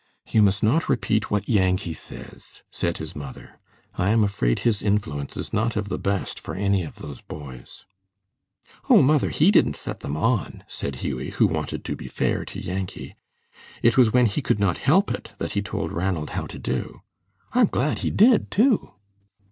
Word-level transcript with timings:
"You 0.27 0.41
must 0.41 0.63
not 0.63 0.89
repeat 0.89 1.29
what 1.29 1.47
Yankee 1.47 1.93
says," 1.93 2.63
said 2.71 2.97
his 2.97 3.15
mother. 3.15 3.59
"I 3.99 4.09
am 4.09 4.23
afraid 4.23 4.57
his 4.61 4.81
influence 4.81 5.37
is 5.37 5.53
not 5.53 5.75
of 5.75 5.89
the 5.89 5.99
best 5.99 6.39
for 6.39 6.55
any 6.55 6.81
of 6.83 6.95
those 6.95 7.21
boys." 7.21 7.85
"Oh, 8.89 9.03
mother, 9.03 9.29
he 9.29 9.51
didn't 9.51 9.75
set 9.75 9.99
them 9.99 10.17
on," 10.17 10.63
said 10.67 10.95
Hughie, 11.05 11.29
who 11.29 11.45
wanted 11.45 11.85
to 11.85 11.95
be 11.95 12.07
fair 12.07 12.45
to 12.45 12.59
Yankee. 12.59 13.15
"It 13.83 13.95
was 13.95 14.11
when 14.11 14.25
he 14.25 14.41
could 14.41 14.59
not 14.59 14.79
help 14.79 15.11
it 15.11 15.33
that 15.37 15.51
he 15.51 15.61
told 15.61 15.91
Ranald 15.91 16.31
how 16.31 16.47
to 16.47 16.57
do. 16.57 17.03
I 17.53 17.61
am 17.61 17.67
glad 17.67 17.99
he 17.99 18.09
did, 18.09 18.49
too." 18.49 18.93